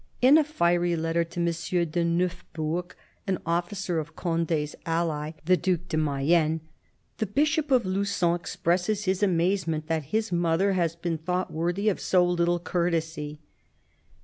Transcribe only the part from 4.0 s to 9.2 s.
Conde's ally, the Due de Mayenne, the Bishop of Lugon expresses